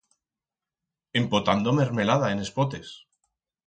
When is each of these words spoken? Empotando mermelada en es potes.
Empotando 1.21 1.71
mermelada 1.81 2.31
en 2.35 2.45
es 2.49 2.55
potes. 2.61 3.01